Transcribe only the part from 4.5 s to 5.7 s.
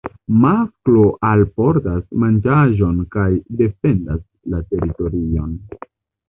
la teritorion.